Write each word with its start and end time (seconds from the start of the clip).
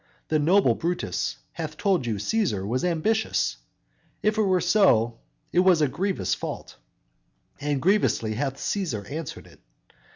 The 0.29 0.39
noble 0.39 0.73
Brutus 0.73 1.37
Hath 1.51 1.77
told 1.77 2.07
you 2.07 2.15
Cæsar 2.15 2.65
was 2.67 2.83
ambitious; 2.83 3.57
If 4.23 4.39
it 4.39 4.41
were 4.41 4.59
so 4.59 5.19
it 5.53 5.59
was 5.59 5.79
a 5.79 5.87
grievous 5.87 6.33
fault; 6.33 6.77
And 7.59 7.79
grievously 7.79 8.33
hath 8.33 8.55
Cæsar 8.55 9.07
answered 9.11 9.45
it. 9.45 9.59